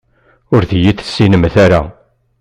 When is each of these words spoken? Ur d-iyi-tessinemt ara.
Ur 0.53 0.61
d-iyi-tessinemt 0.69 1.55
ara. 1.65 1.81